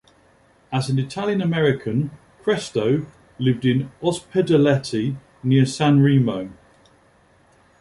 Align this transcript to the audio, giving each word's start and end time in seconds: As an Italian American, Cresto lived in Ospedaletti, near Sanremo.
As 0.71 0.89
an 0.89 0.97
Italian 0.97 1.43
American, 1.43 2.09
Cresto 2.43 3.05
lived 3.37 3.65
in 3.65 3.91
Ospedaletti, 4.01 5.15
near 5.43 5.61
Sanremo. 5.65 6.51